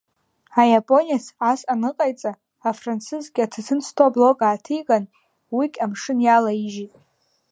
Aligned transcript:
Аиапонец 0.61 1.25
ас 1.51 1.61
аныҟаиҵа, 1.73 2.31
афранцызгьы 2.67 3.41
аҭаҭын 3.45 3.79
зҭо 3.85 4.03
аблок 4.07 4.39
ааҭиган, 4.47 5.03
уигь 5.55 5.77
амшын 5.85 6.19
иалаижьит. 6.25 6.93